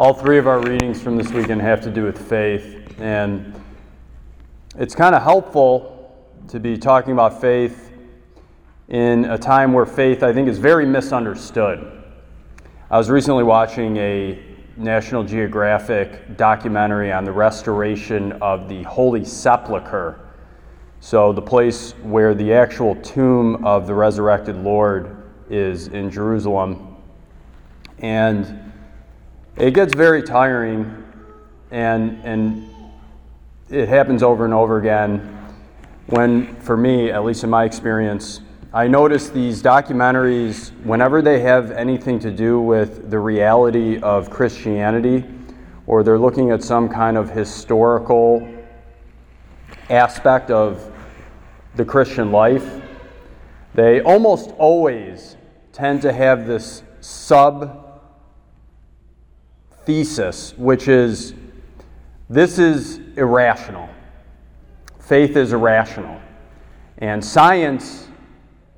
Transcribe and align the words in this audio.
All 0.00 0.14
three 0.14 0.38
of 0.38 0.48
our 0.48 0.60
readings 0.60 1.02
from 1.02 1.18
this 1.18 1.30
weekend 1.30 1.60
have 1.60 1.82
to 1.82 1.90
do 1.90 2.04
with 2.04 2.26
faith, 2.26 2.98
and 3.00 3.54
it's 4.78 4.94
kind 4.94 5.14
of 5.14 5.22
helpful 5.22 6.16
to 6.48 6.58
be 6.58 6.78
talking 6.78 7.12
about 7.12 7.38
faith 7.38 7.92
in 8.88 9.26
a 9.26 9.36
time 9.36 9.74
where 9.74 9.84
faith, 9.84 10.22
I 10.22 10.32
think, 10.32 10.48
is 10.48 10.56
very 10.56 10.86
misunderstood. 10.86 12.02
I 12.90 12.96
was 12.96 13.10
recently 13.10 13.44
watching 13.44 13.98
a 13.98 14.42
National 14.78 15.22
Geographic 15.22 16.34
documentary 16.38 17.12
on 17.12 17.26
the 17.26 17.32
restoration 17.32 18.32
of 18.40 18.70
the 18.70 18.82
Holy 18.84 19.22
Sepulchre. 19.22 20.18
So, 21.00 21.30
the 21.30 21.42
place 21.42 21.92
where 22.02 22.34
the 22.34 22.54
actual 22.54 22.94
tomb 23.02 23.66
of 23.66 23.86
the 23.86 23.92
resurrected 23.92 24.56
Lord 24.56 25.30
is 25.50 25.88
in 25.88 26.10
Jerusalem. 26.10 26.96
And 27.98 28.59
it 29.56 29.74
gets 29.74 29.94
very 29.94 30.22
tiring, 30.22 31.04
and, 31.70 32.20
and 32.24 32.70
it 33.68 33.88
happens 33.88 34.22
over 34.22 34.44
and 34.44 34.54
over 34.54 34.78
again. 34.78 35.36
When, 36.06 36.56
for 36.56 36.76
me, 36.76 37.10
at 37.10 37.24
least 37.24 37.44
in 37.44 37.50
my 37.50 37.64
experience, 37.64 38.40
I 38.72 38.86
notice 38.86 39.30
these 39.30 39.62
documentaries, 39.62 40.70
whenever 40.84 41.22
they 41.22 41.40
have 41.40 41.72
anything 41.72 42.18
to 42.20 42.30
do 42.30 42.60
with 42.60 43.10
the 43.10 43.18
reality 43.18 43.98
of 44.00 44.30
Christianity, 44.30 45.24
or 45.86 46.02
they're 46.04 46.18
looking 46.18 46.52
at 46.52 46.62
some 46.62 46.88
kind 46.88 47.16
of 47.16 47.30
historical 47.30 48.48
aspect 49.88 50.52
of 50.52 50.88
the 51.74 51.84
Christian 51.84 52.30
life, 52.30 52.80
they 53.74 54.00
almost 54.00 54.50
always 54.58 55.36
tend 55.72 56.02
to 56.02 56.12
have 56.12 56.46
this 56.46 56.82
sub 57.00 57.89
thesis, 59.84 60.54
which 60.56 60.88
is 60.88 61.34
this 62.28 62.58
is 62.58 63.00
irrational. 63.16 63.88
Faith 65.00 65.36
is 65.36 65.52
irrational. 65.52 66.20
And 66.98 67.24
science 67.24 68.06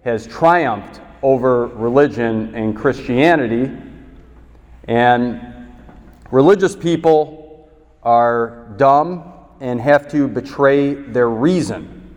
has 0.04 0.26
triumphed 0.26 1.00
over 1.22 1.66
religion 1.66 2.54
and 2.54 2.76
Christianity, 2.76 3.70
and 4.88 5.68
religious 6.30 6.74
people 6.74 7.70
are 8.02 8.74
dumb 8.76 9.32
and 9.60 9.80
have 9.80 10.08
to 10.10 10.26
betray 10.26 10.94
their 10.94 11.28
reason. 11.28 12.16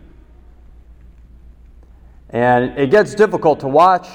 And 2.29 2.77
it 2.77 2.89
gets 2.89 3.13
difficult 3.13 3.59
to 3.59 3.67
watch 3.67 4.07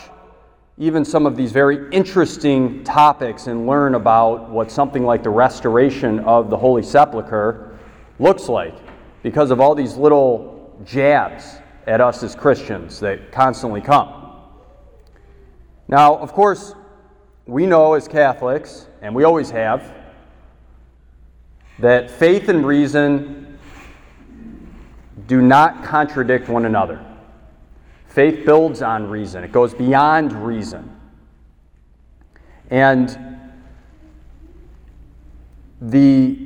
even 0.80 1.04
some 1.04 1.26
of 1.26 1.36
these 1.36 1.52
very 1.52 1.90
interesting 1.90 2.82
topics 2.84 3.48
and 3.48 3.66
learn 3.66 3.94
about 3.94 4.48
what 4.48 4.70
something 4.70 5.04
like 5.04 5.22
the 5.22 5.28
restoration 5.28 6.20
of 6.20 6.48
the 6.48 6.56
Holy 6.56 6.82
Sepulchre 6.82 7.78
looks 8.18 8.48
like 8.48 8.74
because 9.22 9.50
of 9.50 9.60
all 9.60 9.74
these 9.74 9.96
little 9.96 10.74
jabs 10.86 11.58
at 11.86 12.00
us 12.00 12.22
as 12.22 12.34
Christians 12.34 12.98
that 12.98 13.30
constantly 13.30 13.82
come. 13.82 14.32
Now, 15.86 16.16
of 16.16 16.32
course, 16.32 16.74
we 17.44 17.66
know 17.66 17.92
as 17.92 18.08
Catholics, 18.08 18.86
and 19.02 19.14
we 19.14 19.24
always 19.24 19.50
have, 19.50 19.92
that 21.78 22.10
faith 22.10 22.48
and 22.48 22.66
reason 22.66 23.58
do 25.26 25.42
not 25.42 25.84
contradict 25.84 26.48
one 26.48 26.64
another. 26.64 27.04
Faith 28.10 28.44
builds 28.44 28.82
on 28.82 29.08
reason, 29.08 29.44
it 29.44 29.52
goes 29.52 29.72
beyond 29.72 30.32
reason. 30.32 30.96
And 32.68 33.16
the 35.80 36.36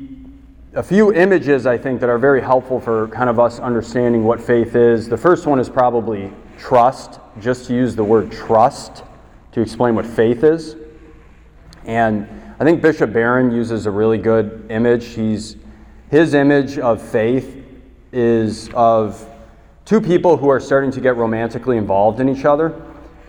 a 0.74 0.82
few 0.82 1.12
images 1.12 1.66
I 1.66 1.78
think 1.78 2.00
that 2.00 2.10
are 2.10 2.18
very 2.18 2.42
helpful 2.42 2.80
for 2.80 3.08
kind 3.08 3.30
of 3.30 3.38
us 3.38 3.60
understanding 3.60 4.24
what 4.24 4.40
faith 4.40 4.74
is. 4.74 5.08
The 5.08 5.16
first 5.16 5.46
one 5.46 5.60
is 5.60 5.68
probably 5.68 6.32
trust, 6.58 7.20
just 7.40 7.66
to 7.66 7.74
use 7.74 7.94
the 7.94 8.02
word 8.02 8.32
trust 8.32 9.04
to 9.52 9.60
explain 9.60 9.94
what 9.94 10.04
faith 10.04 10.42
is. 10.42 10.76
And 11.84 12.28
I 12.58 12.64
think 12.64 12.82
Bishop 12.82 13.12
Barron 13.12 13.52
uses 13.52 13.86
a 13.86 13.90
really 13.90 14.18
good 14.18 14.66
image. 14.68 15.06
He's, 15.14 15.56
his 16.10 16.34
image 16.34 16.78
of 16.78 17.00
faith 17.00 17.64
is 18.12 18.68
of 18.74 19.30
two 19.84 20.00
people 20.00 20.36
who 20.36 20.48
are 20.48 20.60
starting 20.60 20.90
to 20.92 21.00
get 21.00 21.16
romantically 21.16 21.76
involved 21.76 22.20
in 22.20 22.28
each 22.28 22.44
other, 22.44 22.80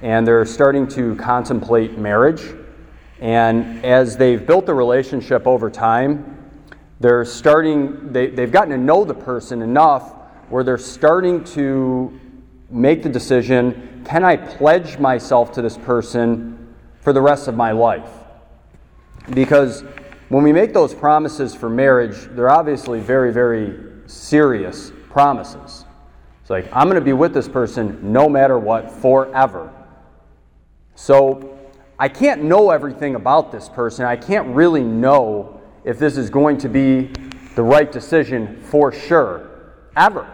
and 0.02 0.26
they're 0.26 0.46
starting 0.46 0.88
to 0.90 1.16
contemplate 1.16 1.98
marriage. 1.98 2.54
And 3.20 3.84
as 3.84 4.18
they've 4.18 4.46
built 4.46 4.66
the 4.66 4.74
relationship 4.74 5.48
over 5.48 5.70
time, 5.70 6.32
they're 7.00 7.26
starting, 7.26 8.12
they, 8.12 8.28
they've 8.28 8.52
gotten 8.52 8.70
to 8.72 8.78
know 8.78 9.04
the 9.04 9.14
person 9.14 9.62
enough 9.62 10.14
where 10.50 10.64
they're 10.64 10.78
starting 10.78 11.44
to 11.44 12.20
make 12.70 13.04
the 13.04 13.10
decision 13.10 13.92
can 14.06 14.24
I 14.24 14.38
pledge 14.38 15.00
myself 15.00 15.52
to 15.54 15.64
this 15.64 15.78
person 15.80 16.76
for 17.02 17.12
the 17.12 17.22
rest 17.22 17.48
of 17.48 17.56
my 17.56 17.72
life? 17.72 18.10
Because 19.32 19.84
when 20.30 20.44
we 20.44 20.54
make 20.54 20.74
those 20.74 20.94
promises 20.94 21.56
for 21.56 21.70
marriage, 21.70 22.16
they're 22.36 22.52
obviously 22.52 23.00
very, 23.00 23.34
very 23.34 23.76
serious 24.06 24.92
promises. 25.10 25.86
It's 26.45 26.51
like, 26.51 26.69
I'm 26.72 26.83
going 26.83 26.94
to 26.94 27.01
be 27.01 27.11
with 27.11 27.33
this 27.33 27.47
person 27.47 28.13
no 28.13 28.29
matter 28.29 28.59
what, 28.59 28.91
forever. 28.91 29.73
So 30.94 31.57
I 31.97 32.07
can't 32.07 32.44
know 32.44 32.69
everything 32.69 33.16
about 33.16 33.51
this 33.51 33.67
person. 33.67 34.06
I 34.06 34.16
can't 34.16 34.50
really 34.50 34.83
know 34.83 35.59
if 35.83 35.97
this 35.97 36.17
is 36.17 36.29
going 36.29 36.59
to 36.59 36.69
be 36.69 37.09
the 37.56 37.63
right 37.63 37.91
decision 37.91 38.61
for 38.61 38.91
sure, 38.91 39.50
ever. 39.97 40.31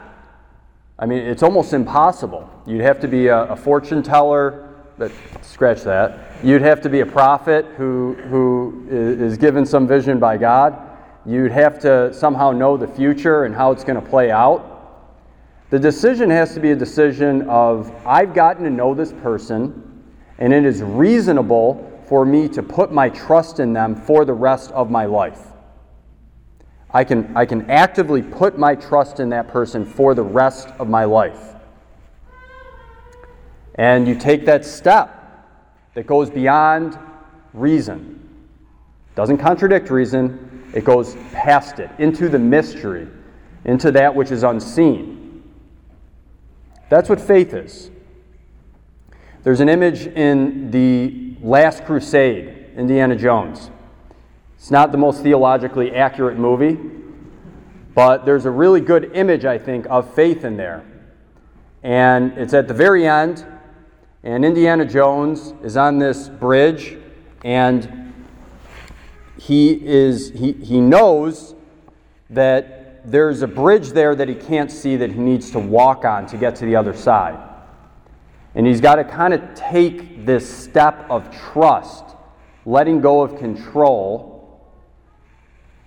I 1.00 1.06
mean, 1.06 1.20
it's 1.20 1.44
almost 1.44 1.72
impossible. 1.72 2.50
You'd 2.68 2.82
have 2.82 3.00
to 3.00 3.08
be 3.08 3.28
a, 3.28 3.44
a 3.44 3.56
fortune 3.56 4.04
teller, 4.04 4.68
but 4.98 5.14
scratch 5.42 5.84
that. 5.84 6.44
You'd 6.44 6.62
have 6.62 6.82
to 6.82 6.90
be 6.90 7.00
a 7.00 7.06
prophet 7.06 7.66
who, 7.78 8.16
who 8.28 8.86
is 8.90 9.38
given 9.38 9.66
some 9.66 9.88
vision 9.88 10.20
by 10.20 10.36
God. 10.36 10.78
You'd 11.26 11.54
have 11.54 11.80
to 11.84 12.14
somehow 12.14 12.52
know 12.52 12.76
the 12.76 12.90
future 12.90 13.46
and 13.46 13.56
how 13.56 13.72
it's 13.72 13.86
going 13.86 13.96
to 14.04 14.10
play 14.10 14.30
out. 14.30 14.71
The 15.72 15.80
decision 15.80 16.30
has 16.30 16.54
to 16.54 16.60
be 16.60 16.72
a 16.72 16.76
decision 16.76 17.44
of 17.50 17.96
I've 18.06 18.34
gotten 18.34 18.66
to 18.66 18.70
know 18.70 18.94
this 18.94 19.14
person, 19.14 20.04
and 20.38 20.54
it 20.54 20.66
is 20.66 20.84
reasonable 20.84 21.90
for 22.08 22.26
me 22.26 22.50
to 22.50 22.62
put 22.62 22.92
my 22.92 23.08
trust 23.08 23.62
in 23.62 23.72
them 23.72 23.96
for 23.96 24.26
the 24.26 24.34
rest 24.34 24.72
of 24.72 24.92
my 24.92 25.06
life. 25.06 25.40
I 26.94 27.06
can, 27.06 27.32
I 27.38 27.46
can 27.46 27.72
actively 27.72 28.22
put 28.22 28.58
my 28.58 28.76
trust 28.76 29.22
in 29.22 29.30
that 29.30 29.48
person 29.48 29.86
for 29.86 30.14
the 30.14 30.24
rest 30.24 30.68
of 30.78 30.90
my 30.90 31.06
life. 31.06 31.56
And 33.76 34.06
you 34.06 34.16
take 34.16 34.46
that 34.48 34.66
step 34.66 35.48
that 35.94 36.06
goes 36.06 36.30
beyond 36.30 37.00
reason. 37.54 38.20
Doesn't 39.16 39.38
contradict 39.38 39.90
reason, 39.90 40.70
it 40.76 40.84
goes 40.84 41.16
past 41.32 41.80
it, 41.80 41.90
into 41.98 42.28
the 42.28 42.40
mystery, 42.40 43.08
into 43.64 43.90
that 43.94 44.14
which 44.14 44.32
is 44.32 44.44
unseen. 44.44 45.21
That's 46.92 47.08
what 47.08 47.22
faith 47.22 47.54
is. 47.54 47.90
There's 49.44 49.62
an 49.62 49.70
image 49.70 50.08
in 50.08 50.72
the 50.72 51.38
Last 51.42 51.86
Crusade, 51.86 52.66
Indiana 52.76 53.16
Jones. 53.16 53.72
It's 54.58 54.72
not 54.72 54.92
the 54.92 54.98
most 54.98 55.24
theologically 55.24 55.96
accurate 55.96 56.38
movie, 56.38 56.78
but 57.96 58.26
there's 58.26 58.44
a 58.44 58.52
really 58.52 58.82
good 58.82 59.16
image, 59.16 59.46
I 59.46 59.58
think, 59.58 59.86
of 59.90 60.14
faith 60.14 60.44
in 60.44 60.58
there. 60.58 60.84
And 61.82 62.38
it's 62.38 62.54
at 62.54 62.68
the 62.68 62.74
very 62.74 63.08
end, 63.08 63.46
and 64.24 64.44
Indiana 64.44 64.84
Jones 64.84 65.54
is 65.64 65.78
on 65.78 65.98
this 65.98 66.28
bridge, 66.28 66.98
and 67.46 68.14
he 69.38 69.72
is 69.72 70.32
he, 70.32 70.52
he 70.52 70.82
knows 70.82 71.56
that 72.30 72.81
there's 73.06 73.42
a 73.42 73.48
bridge 73.48 73.90
there 73.90 74.16
that 74.16 74.28
he 74.28 74.36
can't 74.36 74.72
see 74.72 74.96
that 74.98 75.12
he 75.12 75.20
needs 75.20 75.52
to 75.52 75.60
walk 75.60 76.06
on 76.06 76.26
to 76.28 76.38
get 76.38 76.56
to 76.58 76.66
the 76.66 76.76
other 76.76 76.94
side. 76.94 77.40
And 78.54 78.68
he's 78.68 78.82
got 78.82 78.96
to 78.96 79.04
kind 79.04 79.34
of 79.34 79.56
take 79.56 80.26
this 80.26 80.48
step 80.48 81.06
of 81.10 81.34
trust, 81.36 82.04
letting 82.66 83.02
go 83.02 83.22
of 83.22 83.38
control. 83.38 84.68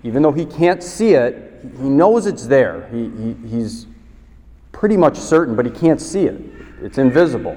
Even 0.02 0.22
though 0.22 0.32
he 0.32 0.44
can't 0.44 0.82
see 0.82 1.12
it, 1.14 1.62
he 1.80 1.88
knows 1.88 2.26
it's 2.26 2.46
there. 2.46 2.88
He, 2.90 3.10
he, 3.10 3.48
he's 3.48 3.86
pretty 4.72 4.96
much 4.96 5.16
certain, 5.16 5.54
but 5.54 5.66
he 5.66 5.72
can't 5.72 6.00
see 6.00 6.24
it. 6.26 6.40
It's 6.82 6.98
invisible. 6.98 7.56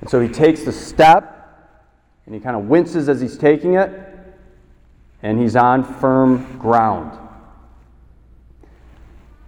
And 0.00 0.10
so 0.10 0.20
he 0.20 0.28
takes 0.28 0.64
the 0.64 0.72
step, 0.72 1.38
and 2.26 2.34
he 2.34 2.40
kind 2.40 2.56
of 2.56 2.64
winces 2.64 3.08
as 3.08 3.20
he's 3.20 3.36
taking 3.36 3.74
it, 3.74 3.90
and 5.22 5.38
he's 5.40 5.54
on 5.54 5.84
firm 5.84 6.58
ground. 6.58 7.18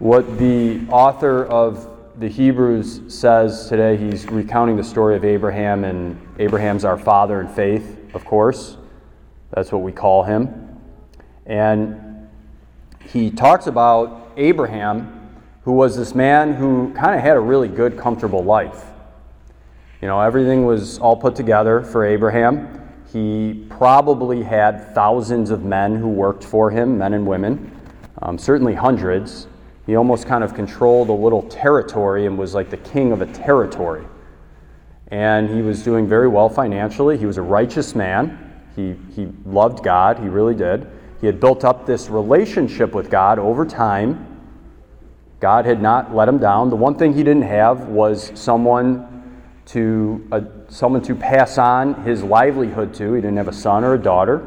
What 0.05 0.37
the 0.37 0.83
author 0.91 1.47
of 1.47 1.89
the 2.19 2.29
Hebrews 2.29 3.01
says 3.09 3.71
today, 3.71 3.97
he's 3.97 4.27
recounting 4.27 4.77
the 4.77 4.85
story 4.85 5.17
of 5.17 5.25
Abraham, 5.25 5.85
and 5.85 6.21
Abraham's 6.39 6.85
our 6.85 6.99
father 6.99 7.41
in 7.41 7.49
faith, 7.49 7.97
of 8.12 8.23
course. 8.23 8.77
That's 9.53 9.73
what 9.73 9.81
we 9.81 9.93
call 9.93 10.23
him. 10.23 10.79
And 11.47 12.29
he 13.09 13.31
talks 13.31 13.67
about 13.67 14.31
Abraham, 14.37 15.41
who 15.62 15.73
was 15.73 15.97
this 15.97 16.15
man 16.15 16.53
who 16.53 16.93
kind 16.93 17.15
of 17.15 17.23
had 17.23 17.39
a 17.39 17.41
really 17.41 17.69
good, 17.69 17.97
comfortable 17.97 18.45
life. 18.45 18.85
You 20.03 20.09
know, 20.09 20.21
everything 20.21 20.67
was 20.67 20.99
all 20.99 21.17
put 21.17 21.35
together 21.35 21.81
for 21.81 22.05
Abraham. 22.05 22.93
He 23.11 23.65
probably 23.71 24.43
had 24.43 24.95
thousands 24.95 25.49
of 25.49 25.65
men 25.65 25.97
who 25.97 26.09
worked 26.09 26.45
for 26.45 26.71
him, 26.71 26.99
men 26.99 27.15
and 27.15 27.27
women, 27.27 27.75
um, 28.21 28.37
certainly 28.37 28.75
hundreds. 28.75 29.47
He 29.87 29.97
almost 29.97 30.27
kind 30.27 30.43
of 30.43 30.55
controlled 30.55 31.09
a 31.09 31.13
little 31.13 31.43
territory 31.43 32.27
and 32.27 32.39
was 32.39 32.55
like 32.55 32.71
the 32.71 32.79
king 32.79 33.13
of 33.13 33.21
a 33.21 33.27
territory. 33.27 34.07
And 35.09 35.51
he 35.51 35.63
was 35.63 35.83
doing 35.83 36.09
very 36.09 36.29
well 36.29 36.49
financially. 36.49 37.19
He 37.19 37.27
was 37.27 37.37
a 37.37 37.43
righteous 37.43 37.95
man. 37.95 38.39
He, 38.75 38.97
he 39.15 39.29
loved 39.45 39.85
God, 39.85 40.19
he 40.19 40.29
really 40.29 40.55
did. 40.55 40.91
He 41.21 41.27
had 41.27 41.41
built 41.41 41.65
up 41.65 41.87
this 41.87 42.09
relationship 42.09 42.95
with 42.95 43.11
God 43.11 43.39
over 43.39 43.65
time. 43.65 44.27
God 45.41 45.65
had 45.65 45.81
not 45.81 46.15
let 46.15 46.29
him 46.29 46.39
down. 46.39 46.71
The 46.71 46.77
one 46.77 46.97
thing 46.97 47.13
he 47.15 47.23
didn't 47.23 47.43
have 47.43 47.89
was 47.89 48.33
someone 48.35 49.11
to 49.67 50.27
uh, 50.33 50.41
someone 50.69 51.03
to 51.03 51.15
pass 51.15 51.57
on 51.57 52.03
his 52.03 52.23
livelihood 52.23 52.93
to. 52.95 53.15
He 53.15 53.21
didn't 53.21 53.37
have 53.37 53.49
a 53.49 53.53
son 53.53 53.85
or 53.85 53.95
a 53.95 53.99
daughter. 53.99 54.47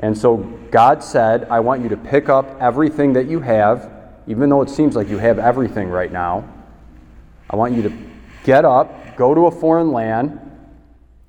And 0.00 0.16
so 0.16 0.38
God 0.70 1.02
said, 1.02 1.44
I 1.44 1.60
want 1.60 1.82
you 1.82 1.88
to 1.90 1.96
pick 1.96 2.28
up 2.28 2.60
everything 2.60 3.12
that 3.12 3.26
you 3.26 3.40
have, 3.40 3.93
even 4.26 4.48
though 4.48 4.62
it 4.62 4.70
seems 4.70 4.96
like 4.96 5.08
you 5.08 5.18
have 5.18 5.38
everything 5.38 5.88
right 5.88 6.10
now. 6.10 6.48
I 7.50 7.56
want 7.56 7.74
you 7.74 7.82
to 7.82 7.92
get 8.42 8.64
up, 8.64 9.16
go 9.16 9.34
to 9.34 9.46
a 9.46 9.50
foreign 9.50 9.92
land, 9.92 10.40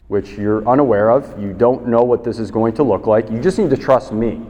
which 0.08 0.32
you're 0.32 0.68
unaware 0.68 1.10
of. 1.10 1.42
You 1.42 1.54
don't 1.54 1.88
know 1.88 2.04
what 2.04 2.24
this 2.24 2.40
is 2.40 2.52
going 2.52 2.74
to 2.76 2.84
look 2.84 3.08
like. 3.08 3.30
You 3.30 3.40
just 3.40 3.58
need 3.58 3.70
to 3.72 3.78
trust 3.78 4.12
me 4.12 4.42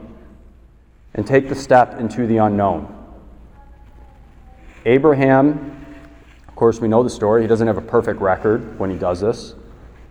and 1.14 1.26
take 1.26 1.48
the 1.48 1.54
step 1.54 1.98
into 1.98 2.26
the 2.26 2.36
unknown. 2.36 2.92
Abraham, 4.84 5.84
of 6.46 6.54
course, 6.54 6.80
we 6.80 6.88
know 6.88 7.02
the 7.02 7.10
story. 7.10 7.42
He 7.42 7.48
doesn't 7.48 7.66
have 7.66 7.78
a 7.78 7.82
perfect 7.82 8.20
record 8.20 8.78
when 8.78 8.90
he 8.90 8.96
does 8.96 9.20
this, 9.20 9.54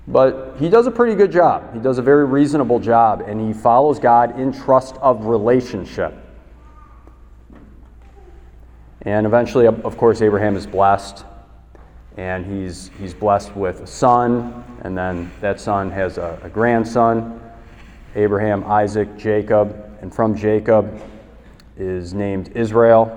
but 0.07 0.55
he 0.59 0.67
does 0.67 0.87
a 0.87 0.91
pretty 0.91 1.15
good 1.15 1.31
job. 1.31 1.73
He 1.73 1.79
does 1.79 1.99
a 1.99 2.01
very 2.01 2.25
reasonable 2.25 2.79
job, 2.79 3.21
and 3.21 3.39
he 3.39 3.53
follows 3.53 3.99
God 3.99 4.37
in 4.39 4.51
trust 4.51 4.97
of 4.97 5.25
relationship. 5.25 6.24
And 9.05 9.25
eventually, 9.25 9.67
of 9.67 9.97
course, 9.97 10.21
Abraham 10.21 10.55
is 10.55 10.65
blessed. 10.67 11.23
And 12.17 12.45
he's, 12.45 12.91
he's 12.99 13.13
blessed 13.13 13.55
with 13.55 13.81
a 13.81 13.87
son, 13.87 14.63
and 14.83 14.97
then 14.97 15.31
that 15.41 15.59
son 15.59 15.91
has 15.91 16.17
a, 16.17 16.39
a 16.43 16.49
grandson 16.49 17.41
Abraham, 18.15 18.63
Isaac, 18.63 19.17
Jacob, 19.17 19.97
and 20.01 20.13
from 20.13 20.37
Jacob 20.37 21.01
is 21.77 22.13
named 22.13 22.49
Israel, 22.55 23.11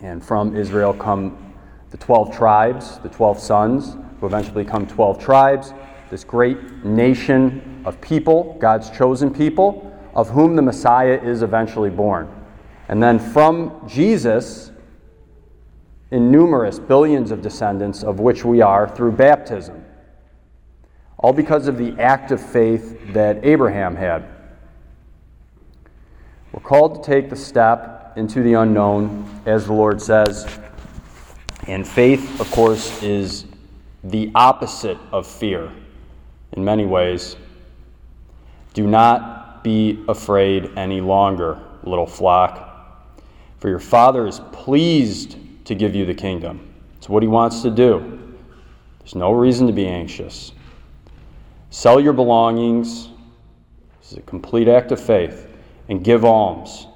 and 0.00 0.24
from 0.24 0.56
Israel 0.56 0.94
come 0.94 1.52
the 1.90 1.96
12 1.96 2.36
tribes, 2.36 2.98
the 2.98 3.08
12 3.08 3.40
sons, 3.40 3.96
who 4.20 4.26
eventually 4.26 4.62
become 4.62 4.86
12 4.86 5.18
tribes, 5.18 5.74
this 6.08 6.22
great 6.22 6.84
nation 6.84 7.82
of 7.84 8.00
people, 8.00 8.56
God's 8.60 8.90
chosen 8.90 9.32
people, 9.32 9.92
of 10.14 10.28
whom 10.30 10.54
the 10.54 10.62
Messiah 10.62 11.20
is 11.20 11.42
eventually 11.42 11.90
born. 11.90 12.32
And 12.88 13.02
then 13.02 13.18
from 13.18 13.88
Jesus, 13.88 14.69
in 16.10 16.30
numerous 16.30 16.78
billions 16.78 17.30
of 17.30 17.42
descendants, 17.42 18.02
of 18.02 18.20
which 18.20 18.44
we 18.44 18.60
are 18.60 18.88
through 18.88 19.12
baptism. 19.12 19.84
All 21.18 21.32
because 21.32 21.68
of 21.68 21.78
the 21.78 21.92
act 22.00 22.32
of 22.32 22.40
faith 22.40 22.98
that 23.12 23.44
Abraham 23.44 23.94
had. 23.94 24.24
We're 26.52 26.60
called 26.60 27.02
to 27.02 27.10
take 27.10 27.30
the 27.30 27.36
step 27.36 28.14
into 28.16 28.42
the 28.42 28.54
unknown, 28.54 29.28
as 29.46 29.66
the 29.66 29.72
Lord 29.72 30.02
says. 30.02 30.58
And 31.68 31.86
faith, 31.86 32.40
of 32.40 32.50
course, 32.50 33.02
is 33.02 33.44
the 34.02 34.32
opposite 34.34 34.98
of 35.12 35.26
fear 35.26 35.70
in 36.52 36.64
many 36.64 36.86
ways. 36.86 37.36
Do 38.74 38.86
not 38.86 39.62
be 39.62 40.02
afraid 40.08 40.70
any 40.76 41.00
longer, 41.00 41.60
little 41.84 42.06
flock, 42.06 42.94
for 43.58 43.68
your 43.68 43.78
Father 43.78 44.26
is 44.26 44.40
pleased 44.52 45.36
to 45.70 45.76
give 45.76 45.94
you 45.94 46.04
the 46.04 46.14
kingdom. 46.14 46.74
It's 46.96 47.08
what 47.08 47.22
he 47.22 47.28
wants 47.28 47.62
to 47.62 47.70
do. 47.70 48.36
There's 48.98 49.14
no 49.14 49.30
reason 49.30 49.68
to 49.68 49.72
be 49.72 49.86
anxious. 49.86 50.50
Sell 51.70 52.00
your 52.00 52.12
belongings. 52.12 53.08
This 54.00 54.10
is 54.10 54.18
a 54.18 54.22
complete 54.22 54.66
act 54.66 54.90
of 54.90 55.00
faith. 55.00 55.46
And 55.88 56.02
give 56.02 56.24
alms. 56.24 56.88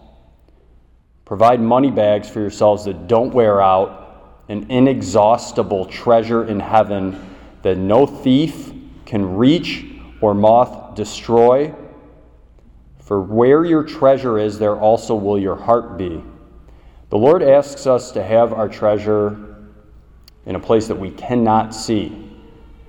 Provide 1.25 1.61
money 1.61 1.93
bags 1.93 2.29
for 2.29 2.41
yourselves 2.41 2.85
that 2.87 3.07
don't 3.07 3.33
wear 3.33 3.63
out, 3.63 4.43
an 4.49 4.69
inexhaustible 4.69 5.87
treasure 5.87 6.45
in 6.45 6.59
heaven 6.59 7.37
that 7.63 7.79
no 7.79 8.07
thief 8.07 8.73
can 9.07 9.37
reach 9.37 9.87
or 10.21 10.35
moth 10.35 10.97
destroy. 10.97 11.73
For 12.99 13.23
where 13.23 13.65
your 13.65 13.85
treasure 13.85 14.37
is, 14.37 14.59
there 14.59 14.77
also 14.77 15.15
will 15.15 15.39
your 15.39 15.57
heart 15.57 15.97
be. 15.97 16.25
The 17.11 17.19
Lord 17.19 17.43
asks 17.43 17.87
us 17.87 18.13
to 18.13 18.23
have 18.23 18.53
our 18.53 18.69
treasure 18.69 19.57
in 20.47 20.57
a 20.57 20.61
place 20.61 20.89
that 20.89 20.99
we 20.99 21.11
cannot 21.11 21.75
see, 21.75 22.31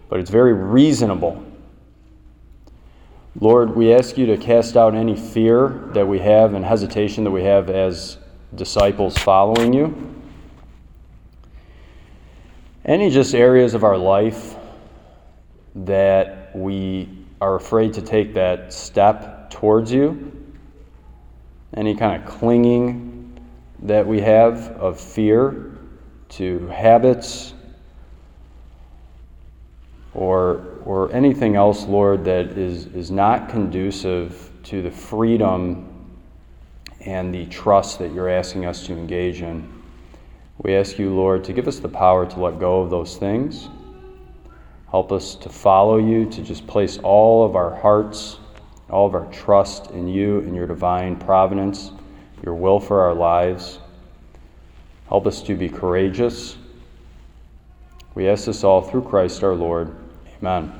but 0.10 0.20
it's 0.20 0.30
very 0.30 0.54
reasonable. 0.54 1.44
Lord, 3.40 3.76
we 3.76 3.94
ask 3.94 4.18
you 4.18 4.26
to 4.28 4.38
cast 4.38 4.78
out 4.78 4.96
any 4.96 5.16
fear 5.16 5.90
that 5.94 6.08
we 6.08 6.20
have 6.20 6.54
and 6.54 6.64
hesitation 6.64 7.24
that 7.26 7.32
we 7.32 7.44
have 7.44 7.70
as 7.70 8.18
disciples 8.56 9.18
following 9.18 9.74
you. 9.74 10.16
Any 12.86 13.10
just 13.10 13.36
areas 13.36 13.74
of 13.74 13.84
our 13.84 13.98
life 13.98 14.56
that 15.76 16.56
we 16.56 17.10
are 17.42 17.56
afraid 17.56 17.94
to 17.96 18.02
take 18.02 18.34
that 18.36 18.72
step 18.72 19.50
towards 19.50 19.92
you, 19.92 20.32
any 21.74 21.96
kind 21.96 22.22
of 22.22 22.30
clinging 22.30 23.15
that 23.80 24.06
we 24.06 24.22
have 24.22 24.72
of 24.72 25.00
fear 25.00 25.78
to 26.30 26.68
habits 26.68 27.54
or, 30.14 30.66
or 30.86 31.12
anything 31.12 31.56
else, 31.56 31.86
Lord, 31.86 32.24
that 32.26 32.58
is, 32.58 32.86
is 32.88 33.12
not 33.12 33.50
conducive 33.50 34.52
to 34.64 34.82
the 34.82 34.92
freedom 34.92 35.92
and 37.02 37.34
the 37.34 37.46
trust 37.48 38.00
that 38.00 38.14
you're 38.14 38.30
asking 38.30 38.66
us 38.66 38.86
to 38.88 38.94
engage 38.94 39.42
in. 39.42 39.72
We 40.64 40.76
ask 40.76 40.98
you, 40.98 41.14
Lord, 41.14 41.44
to 41.44 41.54
give 41.54 41.68
us 41.68 41.80
the 41.80 41.90
power 41.90 42.26
to 42.26 42.40
let 42.40 42.60
go 42.60 42.82
of 42.82 42.90
those 42.90 43.18
things. 43.18 43.68
Help 44.90 45.12
us 45.12 45.36
to 45.36 45.50
follow 45.50 45.98
you, 45.98 46.30
to 46.30 46.42
just 46.42 46.66
place 46.66 46.98
all 47.00 47.46
of 47.46 47.58
our 47.58 47.76
hearts, 47.76 48.40
all 48.90 49.06
of 49.06 49.14
our 49.14 49.26
trust 49.34 49.92
in 49.92 50.08
you 50.08 50.40
and 50.40 50.56
your 50.56 50.66
divine 50.66 51.18
providence 51.18 51.92
your 52.46 52.54
will 52.54 52.80
for 52.80 53.02
our 53.02 53.14
lives. 53.14 53.80
Help 55.10 55.26
us 55.26 55.42
to 55.42 55.56
be 55.56 55.68
courageous. 55.68 56.56
We 58.14 58.30
ask 58.30 58.46
this 58.46 58.64
all 58.64 58.82
through 58.82 59.02
Christ 59.02 59.44
our 59.44 59.56
Lord. 59.56 59.94
Amen. 60.40 60.72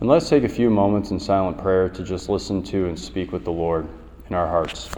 And 0.00 0.08
let's 0.08 0.28
take 0.28 0.44
a 0.44 0.48
few 0.48 0.68
moments 0.68 1.10
in 1.10 1.18
silent 1.18 1.56
prayer 1.58 1.88
to 1.88 2.04
just 2.04 2.28
listen 2.28 2.62
to 2.64 2.86
and 2.86 2.98
speak 2.98 3.32
with 3.32 3.44
the 3.44 3.50
Lord 3.50 3.88
in 4.28 4.34
our 4.34 4.46
hearts. 4.46 4.90